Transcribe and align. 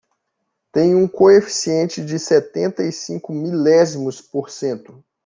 Tem 0.71 0.95
um 0.95 1.07
coeficiente 1.07 2.03
de 2.03 2.17
setenta 2.17 2.81
e 2.83 2.91
cinco 2.91 3.31
milésimos 3.31 4.19
por 4.19 4.49
cento. 4.49 5.03